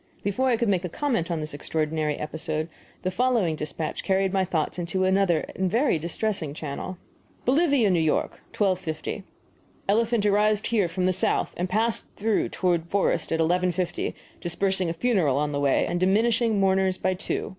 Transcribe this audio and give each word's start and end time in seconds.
Before 0.23 0.49
I 0.49 0.57
could 0.57 0.67
make 0.67 0.83
a 0.83 0.89
comment 0.89 1.27
upon 1.27 1.41
this 1.41 1.53
extraordinary 1.53 2.15
episode, 2.17 2.69
the 3.03 3.11
following 3.11 3.55
despatch 3.55 4.03
carried 4.03 4.33
my 4.33 4.43
thoughts 4.43 4.79
into 4.79 5.03
another 5.05 5.41
and 5.55 5.69
very 5.69 5.99
distressing 5.99 6.55
channel: 6.55 6.97
BOLIVIA, 7.45 7.85
N. 7.85 7.93
Y., 7.93 8.27
12.50. 8.51 9.21
Elephant 9.87 10.25
arrived 10.25 10.65
here 10.65 10.87
from 10.87 11.05
the 11.05 11.13
south 11.13 11.53
and 11.55 11.69
passed 11.69 12.07
through 12.15 12.49
toward 12.49 12.85
the 12.85 12.89
forest 12.89 13.31
at 13.31 13.39
11.50, 13.39 14.15
dispersing 14.39 14.89
a 14.89 14.93
funeral 14.93 15.37
on 15.37 15.51
the 15.51 15.59
way, 15.59 15.85
and 15.85 15.99
diminishing 15.99 16.53
the 16.53 16.57
mourners 16.57 16.97
by 16.97 17.13
two. 17.13 17.49